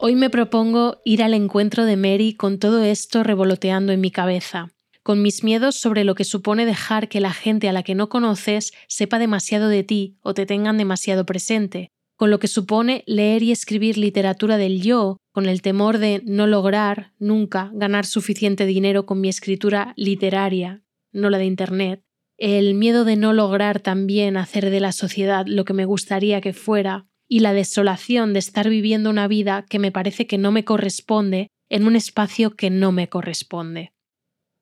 [0.01, 4.71] Hoy me propongo ir al encuentro de Mary con todo esto revoloteando en mi cabeza
[5.09, 8.09] con mis miedos sobre lo que supone dejar que la gente a la que no
[8.09, 13.41] conoces sepa demasiado de ti o te tengan demasiado presente, con lo que supone leer
[13.41, 19.07] y escribir literatura del yo, con el temor de no lograr nunca ganar suficiente dinero
[19.07, 22.03] con mi escritura literaria, no la de Internet,
[22.37, 26.53] el miedo de no lograr también hacer de la sociedad lo que me gustaría que
[26.53, 30.65] fuera, y la desolación de estar viviendo una vida que me parece que no me
[30.65, 33.93] corresponde en un espacio que no me corresponde.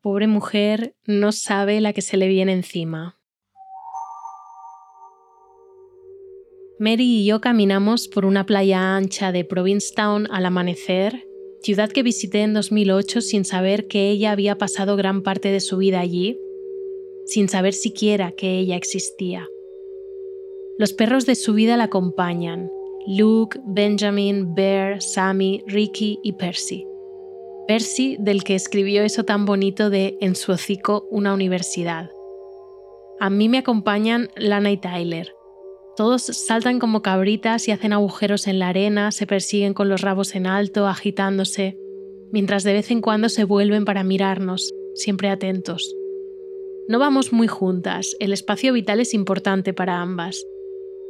[0.01, 3.17] Pobre mujer, no sabe la que se le viene encima.
[6.77, 11.25] Mary y yo caminamos por una playa ancha de Provincetown al amanecer,
[11.63, 15.77] ciudad que visité en 2008 sin saber que ella había pasado gran parte de su
[15.77, 16.38] vida allí,
[17.25, 19.47] sin saber siquiera que ella existía.
[20.79, 22.69] Los perros de su vida la acompañan,
[23.07, 26.85] Luke, Benjamin, Bear, Sammy, Ricky y Percy.
[27.67, 32.11] Percy, del que escribió eso tan bonito de En su hocico una universidad.
[33.19, 35.33] A mí me acompañan Lana y Tyler.
[35.95, 40.35] Todos saltan como cabritas y hacen agujeros en la arena, se persiguen con los rabos
[40.35, 41.75] en alto, agitándose,
[42.31, 45.95] mientras de vez en cuando se vuelven para mirarnos, siempre atentos.
[46.87, 50.45] No vamos muy juntas, el espacio vital es importante para ambas.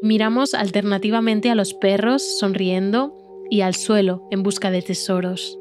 [0.01, 3.15] Miramos alternativamente a los perros, sonriendo,
[3.49, 5.57] y al suelo, en busca de tesoros.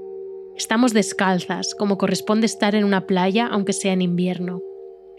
[0.56, 4.60] Estamos descalzas, como corresponde estar en una playa aunque sea en invierno.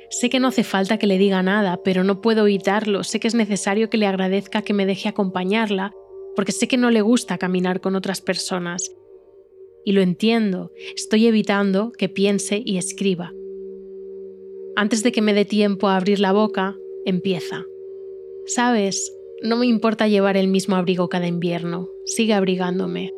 [0.10, 3.04] Sé que no hace falta que le diga nada, pero no puedo evitarlo.
[3.04, 5.94] Sé que es necesario que le agradezca que me deje acompañarla,
[6.36, 8.92] porque sé que no le gusta caminar con otras personas.
[9.84, 13.32] Y lo entiendo, estoy evitando que piense y escriba.
[14.76, 16.76] Antes de que me dé tiempo a abrir la boca,
[17.06, 17.66] empieza.
[18.48, 23.12] Sabes, no me importa llevar el mismo abrigo cada invierno, sigue abrigándome.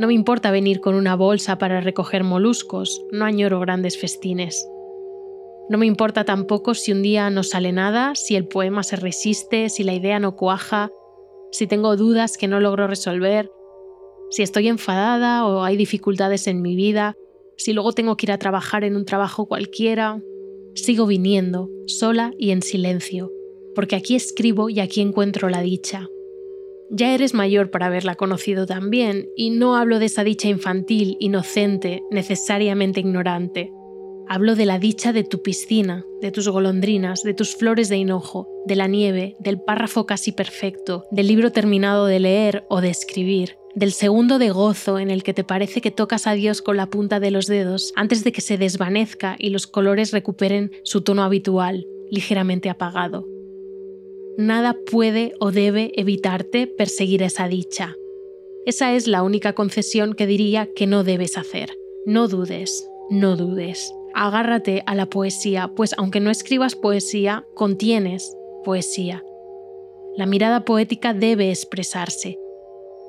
[0.00, 4.68] No me importa venir con una bolsa para recoger moluscos, no añoro grandes festines.
[5.68, 9.68] No me importa tampoco si un día no sale nada, si el poema se resiste,
[9.68, 10.90] si la idea no cuaja,
[11.52, 13.48] si tengo dudas que no logro resolver,
[14.30, 17.14] si estoy enfadada o hay dificultades en mi vida,
[17.56, 20.20] si luego tengo que ir a trabajar en un trabajo cualquiera.
[20.74, 23.30] Sigo viniendo, sola y en silencio,
[23.76, 26.08] porque aquí escribo y aquí encuentro la dicha.
[26.90, 32.02] Ya eres mayor para haberla conocido también, y no hablo de esa dicha infantil, inocente,
[32.10, 33.72] necesariamente ignorante.
[34.28, 38.48] Hablo de la dicha de tu piscina, de tus golondrinas, de tus flores de hinojo,
[38.66, 43.56] de la nieve, del párrafo casi perfecto, del libro terminado de leer o de escribir,
[43.74, 46.86] del segundo de gozo en el que te parece que tocas a Dios con la
[46.86, 51.22] punta de los dedos antes de que se desvanezca y los colores recuperen su tono
[51.22, 53.35] habitual, ligeramente apagado
[54.36, 57.96] nada puede o debe evitarte perseguir esa dicha.
[58.66, 61.70] Esa es la única concesión que diría que no debes hacer.
[62.04, 63.92] No dudes, no dudes.
[64.14, 69.22] Agárrate a la poesía, pues aunque no escribas poesía, contienes poesía.
[70.16, 72.38] La mirada poética debe expresarse.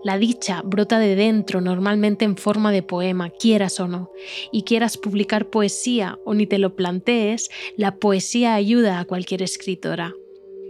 [0.04, 4.12] La dicha brota de dentro, normalmente en forma de poema, quieras o no.
[4.52, 10.14] Y quieras publicar poesía o ni te lo plantees, la poesía ayuda a cualquier escritora.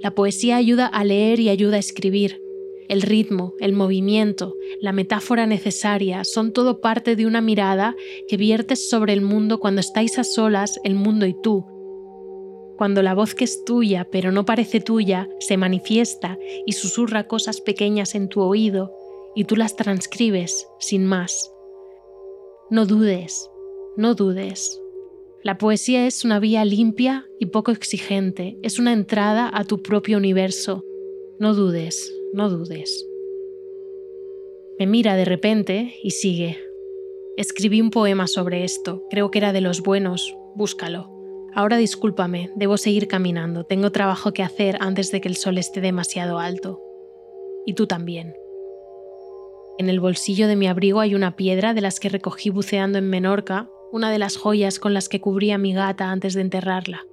[0.01, 2.41] La poesía ayuda a leer y ayuda a escribir.
[2.87, 7.95] El ritmo, el movimiento, la metáfora necesaria son todo parte de una mirada
[8.27, 11.65] que viertes sobre el mundo cuando estáis a solas, el mundo y tú.
[12.77, 17.59] Cuando la voz que es tuya pero no parece tuya se manifiesta y susurra cosas
[17.59, 18.93] pequeñas en tu oído
[19.35, 21.51] y tú las transcribes sin más.
[22.69, 23.49] No dudes,
[23.97, 24.81] no dudes.
[25.43, 30.17] La poesía es una vía limpia y poco exigente, es una entrada a tu propio
[30.17, 30.83] universo.
[31.39, 33.07] No dudes, no dudes.
[34.79, 36.57] Me mira de repente y sigue.
[37.37, 41.11] Escribí un poema sobre esto, creo que era de los buenos, búscalo.
[41.53, 45.81] Ahora discúlpame, debo seguir caminando, tengo trabajo que hacer antes de que el sol esté
[45.81, 46.81] demasiado alto.
[47.65, 48.35] Y tú también.
[49.77, 53.09] En el bolsillo de mi abrigo hay una piedra de las que recogí buceando en
[53.09, 57.05] Menorca, una de las joyas con las que cubrí a mi gata antes de enterrarla.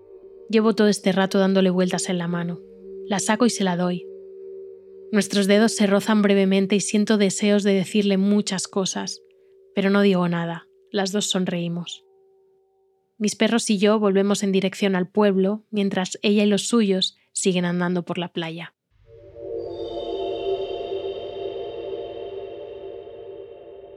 [0.48, 2.60] Llevo todo este rato dándole vueltas en la mano.
[3.06, 4.06] La saco y se la doy.
[5.12, 9.20] Nuestros dedos se rozan brevemente y siento deseos de decirle muchas cosas,
[9.74, 10.66] pero no digo nada.
[10.90, 12.04] Las dos sonreímos.
[13.18, 17.64] Mis perros y yo volvemos en dirección al pueblo, mientras ella y los suyos siguen
[17.64, 18.74] andando por la playa.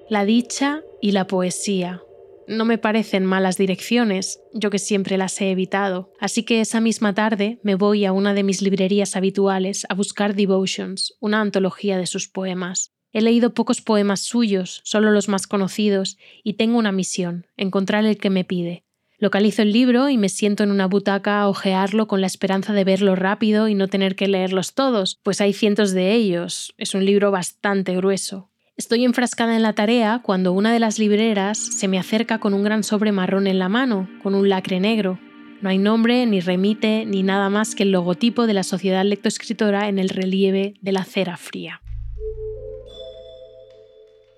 [0.09, 2.03] La dicha y la poesía.
[2.47, 7.13] No me parecen malas direcciones, yo que siempre las he evitado, así que esa misma
[7.13, 12.07] tarde me voy a una de mis librerías habituales a buscar Devotions, una antología de
[12.07, 12.93] sus poemas.
[13.11, 18.17] He leído pocos poemas suyos, solo los más conocidos, y tengo una misión, encontrar el
[18.17, 18.85] que me pide.
[19.19, 22.85] Localizo el libro y me siento en una butaca a hojearlo con la esperanza de
[22.85, 26.73] verlo rápido y no tener que leerlos todos, pues hay cientos de ellos.
[26.77, 28.51] Es un libro bastante grueso.
[28.77, 32.63] Estoy enfrascada en la tarea cuando una de las libreras se me acerca con un
[32.63, 35.17] gran sobre marrón en la mano, con un lacre negro.
[35.61, 39.89] No hay nombre, ni remite, ni nada más que el logotipo de la sociedad lectoescritora
[39.89, 41.81] en el relieve de la cera fría.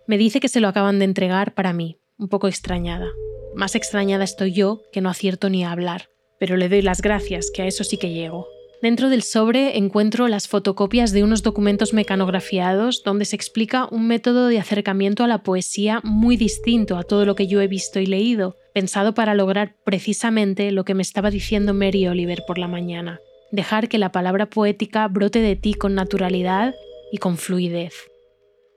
[0.07, 3.09] Me dice que se lo acaban de entregar para mí, un poco extrañada.
[3.55, 6.07] Más extrañada estoy yo, que no acierto ni a hablar,
[6.39, 8.47] pero le doy las gracias, que a eso sí que llego.
[8.81, 14.47] Dentro del sobre encuentro las fotocopias de unos documentos mecanografiados donde se explica un método
[14.47, 18.05] de acercamiento a la poesía muy distinto a todo lo que yo he visto y
[18.05, 23.19] leído, pensado para lograr precisamente lo que me estaba diciendo Mary Oliver por la mañana,
[23.51, 26.73] dejar que la palabra poética brote de ti con naturalidad
[27.11, 27.95] y con fluidez.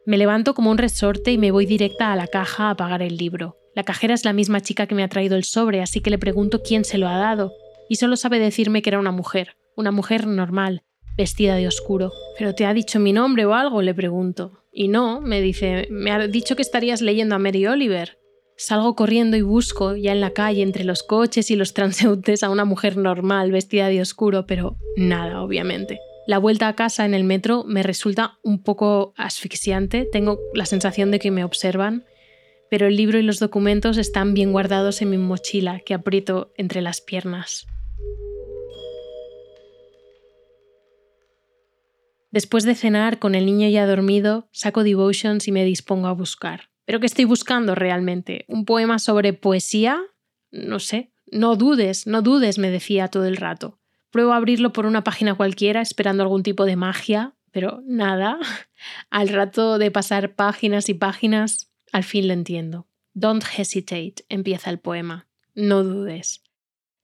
[0.04, 3.16] Me levanto como un resorte y me voy directa a la caja a pagar el
[3.16, 3.56] libro.
[3.76, 6.18] La cajera es la misma chica que me ha traído el sobre, así que le
[6.18, 7.52] pregunto quién se lo ha dado,
[7.88, 10.82] y solo sabe decirme que era una mujer, una mujer normal,
[11.16, 12.12] vestida de oscuro.
[12.38, 13.82] ¿Pero te ha dicho mi nombre o algo?
[13.82, 14.64] le pregunto.
[14.72, 18.18] Y no, me dice, me ha dicho que estarías leyendo a Mary Oliver.
[18.56, 22.50] Salgo corriendo y busco, ya en la calle, entre los coches y los transeúntes, a
[22.50, 25.98] una mujer normal, vestida de oscuro, pero nada, obviamente.
[26.26, 31.10] La vuelta a casa en el metro me resulta un poco asfixiante, tengo la sensación
[31.10, 32.04] de que me observan,
[32.70, 36.80] pero el libro y los documentos están bien guardados en mi mochila que aprieto entre
[36.80, 37.66] las piernas.
[42.32, 46.70] Después de cenar con el niño ya dormido, saco Devotions y me dispongo a buscar.
[46.86, 48.46] ¿Pero qué estoy buscando realmente?
[48.48, 50.00] ¿Un poema sobre poesía?
[50.50, 51.12] No sé.
[51.30, 53.78] No dudes, no dudes, me decía todo el rato.
[54.10, 58.38] Pruebo a abrirlo por una página cualquiera esperando algún tipo de magia, pero nada.
[59.10, 62.88] Al rato de pasar páginas y páginas, al fin lo entiendo.
[63.12, 65.28] Don't hesitate, empieza el poema.
[65.54, 66.42] No dudes.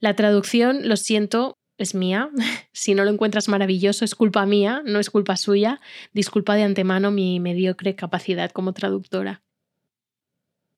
[0.01, 2.31] La traducción, lo siento, es mía.
[2.73, 5.81] Si no lo encuentras maravilloso, es culpa mía, no es culpa suya.
[6.13, 9.43] Disculpa de antemano mi mediocre capacidad como traductora.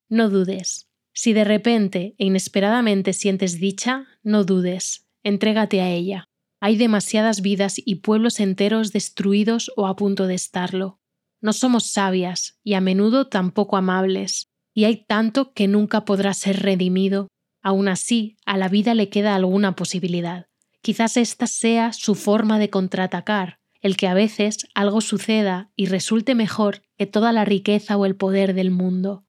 [0.08, 0.88] No dudes.
[1.12, 5.08] Si de repente e inesperadamente sientes dicha, no dudes.
[5.22, 6.24] Entrégate a ella.
[6.60, 11.00] Hay demasiadas vidas y pueblos enteros destruidos o a punto de estarlo.
[11.40, 16.60] No somos sabias y a menudo tampoco amables, y hay tanto que nunca podrá ser
[16.62, 17.28] redimido.
[17.62, 20.49] Aún así, a la vida le queda alguna posibilidad.
[20.82, 26.34] Quizás esta sea su forma de contraatacar, el que a veces algo suceda y resulte
[26.34, 29.24] mejor que toda la riqueza o el poder del mundo.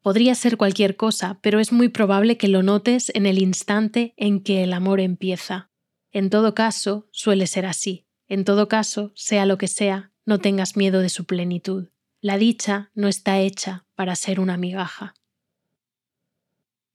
[0.00, 4.40] Podría ser cualquier cosa, pero es muy probable que lo notes en el instante en
[4.40, 5.70] que el amor empieza.
[6.12, 8.06] En todo caso, suele ser así.
[8.28, 11.88] En todo caso, sea lo que sea, no tengas miedo de su plenitud.
[12.20, 15.14] La dicha no está hecha para ser una migaja.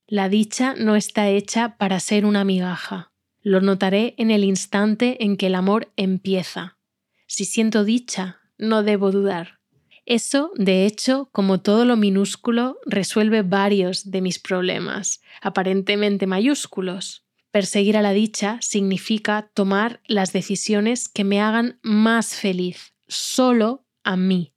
[0.08, 3.11] La dicha no está hecha para ser una migaja.
[3.42, 6.78] Lo notaré en el instante en que el amor empieza.
[7.26, 9.60] Si siento dicha, no debo dudar.
[10.06, 17.26] Eso, de hecho, como todo lo minúsculo, resuelve varios de mis problemas, aparentemente mayúsculos.
[17.52, 24.18] Perseguir a la dicha significa tomar las decisiones que me hagan más feliz, solo a
[24.18, 24.54] mí.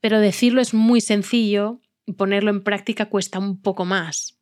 [0.00, 4.38] Pero decirlo es muy sencillo y ponerlo en práctica cuesta un poco más.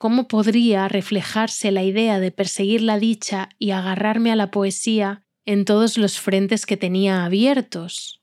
[0.00, 5.66] ¿Cómo podría reflejarse la idea de perseguir la dicha y agarrarme a la poesía en
[5.66, 8.22] todos los frentes que tenía abiertos?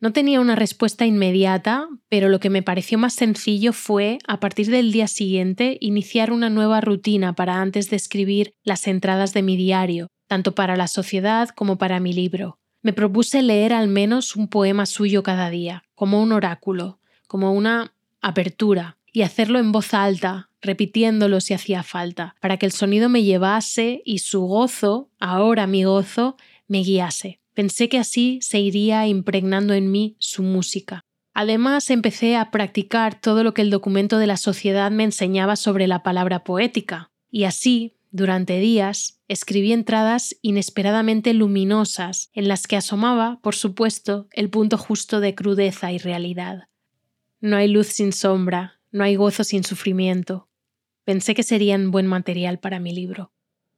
[0.00, 4.66] No tenía una respuesta inmediata, pero lo que me pareció más sencillo fue, a partir
[4.66, 9.56] del día siguiente, iniciar una nueva rutina para antes de escribir las entradas de mi
[9.56, 12.58] diario, tanto para la sociedad como para mi libro.
[12.82, 17.94] Me propuse leer al menos un poema suyo cada día, como un oráculo, como una
[18.20, 23.22] apertura, y hacerlo en voz alta, repitiéndolo si hacía falta, para que el sonido me
[23.22, 26.36] llevase y su gozo, ahora mi gozo,
[26.66, 27.40] me guiase.
[27.54, 31.04] Pensé que así se iría impregnando en mí su música.
[31.34, 35.86] Además, empecé a practicar todo lo que el documento de la sociedad me enseñaba sobre
[35.86, 43.38] la palabra poética, y así, durante días, escribí entradas inesperadamente luminosas en las que asomaba,
[43.42, 46.68] por supuesto, el punto justo de crudeza y realidad.
[47.40, 50.48] No hay luz sin sombra, no hay gozo sin sufrimiento.
[51.04, 53.32] Pensé que serían buen material para mi libro.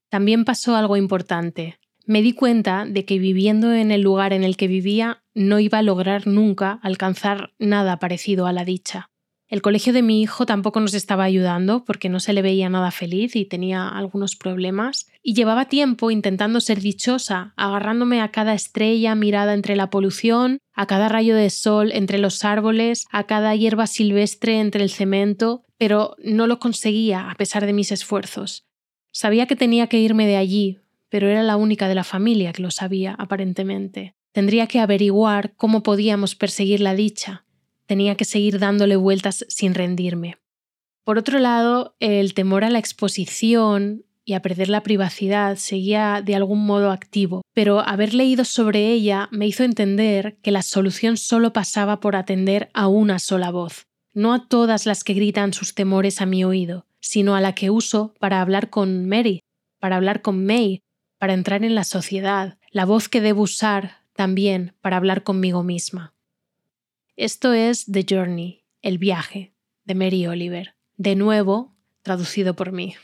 [0.09, 1.81] También pasó algo importante
[2.11, 5.79] me di cuenta de que viviendo en el lugar en el que vivía no iba
[5.79, 9.10] a lograr nunca alcanzar nada parecido a la dicha.
[9.51, 12.93] El colegio de mi hijo tampoco nos estaba ayudando porque no se le veía nada
[12.93, 19.17] feliz y tenía algunos problemas, y llevaba tiempo intentando ser dichosa, agarrándome a cada estrella
[19.17, 23.89] mirada entre la polución, a cada rayo de sol entre los árboles, a cada hierba
[23.89, 28.69] silvestre entre el cemento, pero no lo conseguía a pesar de mis esfuerzos.
[29.11, 30.79] Sabía que tenía que irme de allí,
[31.09, 34.15] pero era la única de la familia que lo sabía, aparentemente.
[34.31, 37.45] Tendría que averiguar cómo podíamos perseguir la dicha.
[37.91, 40.37] Tenía que seguir dándole vueltas sin rendirme.
[41.03, 46.37] Por otro lado, el temor a la exposición y a perder la privacidad seguía de
[46.37, 51.53] algún modo activo, pero haber leído sobre ella me hizo entender que la solución solo
[51.53, 56.21] pasaba por atender a una sola voz, no a todas las que gritan sus temores
[56.21, 59.41] a mi oído, sino a la que uso para hablar con Mary,
[59.81, 60.79] para hablar con May,
[61.19, 66.15] para entrar en la sociedad, la voz que debo usar también para hablar conmigo misma.
[67.21, 69.53] Esto es The Journey, el viaje,
[69.85, 72.95] de Mary Oliver, de nuevo traducido por mí.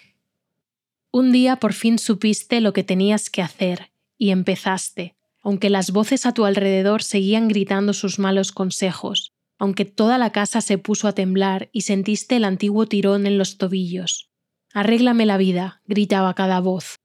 [1.11, 6.25] Un día por fin supiste lo que tenías que hacer y empezaste, aunque las voces
[6.25, 11.13] a tu alrededor seguían gritando sus malos consejos, aunque toda la casa se puso a
[11.13, 14.31] temblar y sentiste el antiguo tirón en los tobillos.
[14.73, 17.01] Arréglame la vida, gritaba cada voz,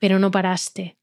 [0.00, 0.96] pero no paraste.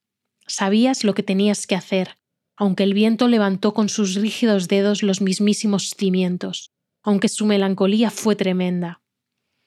[0.46, 2.18] Sabías lo que tenías que hacer,
[2.56, 8.36] aunque el viento levantó con sus rígidos dedos los mismísimos cimientos, aunque su melancolía fue
[8.36, 9.02] tremenda.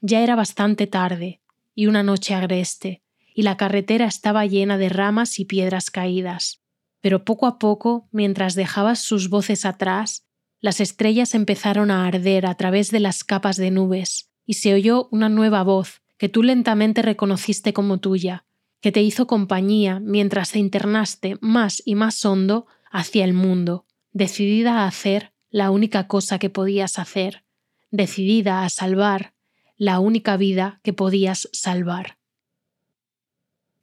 [0.01, 1.41] Ya era bastante tarde,
[1.75, 3.03] y una noche agreste,
[3.35, 6.63] y la carretera estaba llena de ramas y piedras caídas.
[7.01, 10.25] Pero poco a poco, mientras dejabas sus voces atrás,
[10.61, 15.09] las estrellas empezaron a arder a través de las capas de nubes, y se oyó
[15.11, 18.47] una nueva voz que tú lentamente reconociste como tuya,
[18.81, 24.81] que te hizo compañía mientras te internaste más y más hondo hacia el mundo, decidida
[24.81, 27.45] a hacer la única cosa que podías hacer,
[27.91, 29.35] decidida a salvar
[29.77, 32.19] la única vida que podías salvar.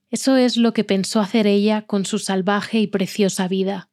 [0.10, 3.90] Eso es lo que pensó hacer ella con su salvaje y preciosa vida,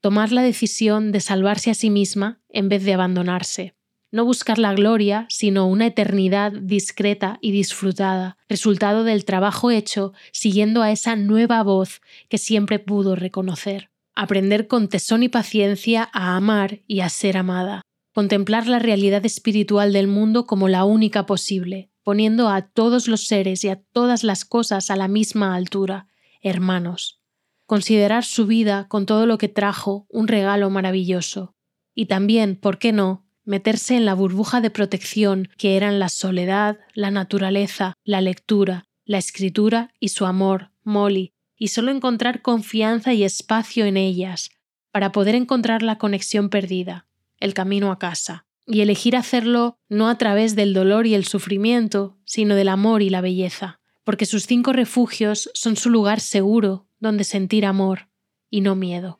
[0.00, 3.74] tomar la decisión de salvarse a sí misma en vez de abandonarse
[4.12, 10.82] no buscar la gloria, sino una eternidad discreta y disfrutada, resultado del trabajo hecho siguiendo
[10.82, 13.89] a esa nueva voz que siempre pudo reconocer.
[14.14, 17.82] Aprender con tesón y paciencia a amar y a ser amada.
[18.12, 23.64] Contemplar la realidad espiritual del mundo como la única posible, poniendo a todos los seres
[23.64, 26.08] y a todas las cosas a la misma altura,
[26.42, 27.22] hermanos.
[27.66, 31.54] Considerar su vida con todo lo que trajo un regalo maravilloso.
[31.94, 36.78] Y también, ¿por qué no?, meterse en la burbuja de protección que eran la soledad,
[36.94, 43.22] la naturaleza, la lectura, la escritura y su amor, Molly, y solo encontrar confianza y
[43.22, 44.50] espacio en ellas,
[44.90, 47.06] para poder encontrar la conexión perdida,
[47.38, 52.16] el camino a casa, y elegir hacerlo no a través del dolor y el sufrimiento,
[52.24, 57.24] sino del amor y la belleza, porque sus cinco refugios son su lugar seguro donde
[57.24, 58.08] sentir amor
[58.48, 59.18] y no miedo.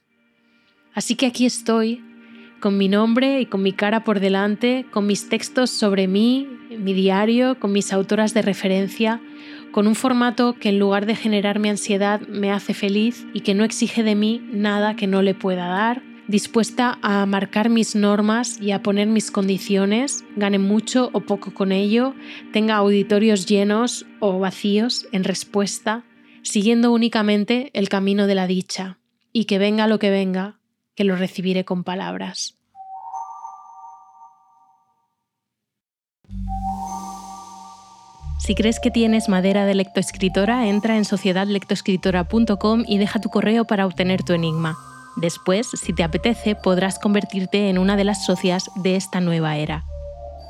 [0.94, 2.02] Así que aquí estoy
[2.60, 6.94] con mi nombre y con mi cara por delante, con mis textos sobre mí, mi
[6.94, 9.20] diario, con mis autoras de referencia,
[9.72, 13.64] con un formato que en lugar de generarme ansiedad me hace feliz y que no
[13.64, 18.70] exige de mí nada que no le pueda dar, dispuesta a marcar mis normas y
[18.70, 22.14] a poner mis condiciones, gane mucho o poco con ello,
[22.52, 26.04] tenga auditorios llenos o vacíos en respuesta,
[26.42, 28.98] siguiendo únicamente el camino de la dicha,
[29.32, 30.58] y que venga lo que venga,
[30.94, 32.59] que lo recibiré con palabras.
[38.40, 43.84] Si crees que tienes madera de lectoescritora, entra en sociedadlectoescritora.com y deja tu correo para
[43.84, 44.78] obtener tu enigma.
[45.16, 49.84] Después, si te apetece, podrás convertirte en una de las socias de esta nueva era.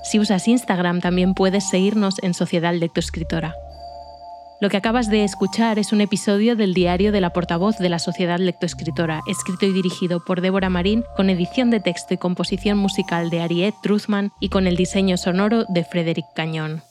[0.05, 3.55] Si usas Instagram también puedes seguirnos en Sociedad Lectoescritora.
[4.61, 7.99] Lo que acabas de escuchar es un episodio del diario de la portavoz de la
[7.99, 13.31] Sociedad Lectoescritora, escrito y dirigido por Débora Marín, con edición de texto y composición musical
[13.31, 16.83] de Ariette Truthman y con el diseño sonoro de Frederick Cañón.